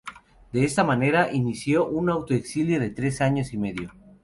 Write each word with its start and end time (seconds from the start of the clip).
De 0.51 0.63
esta 0.63 0.83
manera, 0.83 1.31
inició 1.31 1.85
un 1.87 2.09
autoexilio 2.09 2.79
de 2.79 2.89
tres 2.89 3.21
años 3.21 3.53
y 3.53 3.59
medio. 3.59 3.93